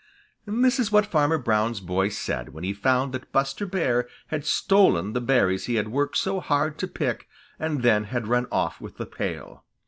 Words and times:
That 0.47 0.79
is 0.79 0.91
what 0.91 1.05
Farmer 1.05 1.37
Brown's 1.37 1.79
boy 1.79 2.09
said 2.09 2.53
when 2.55 2.63
he 2.63 2.73
found 2.73 3.13
that 3.13 3.31
Buster 3.31 3.67
Bear 3.67 4.09
had 4.29 4.47
stolen 4.47 5.13
the 5.13 5.21
berries 5.21 5.65
he 5.67 5.75
had 5.75 5.89
worked 5.89 6.17
so 6.17 6.39
hard 6.39 6.79
to 6.79 6.87
pick 6.87 7.29
and 7.59 7.83
then 7.83 8.05
had 8.05 8.25
run 8.27 8.47
off 8.51 8.81
with 8.81 8.97
the 8.97 9.05
pail. 9.05 9.63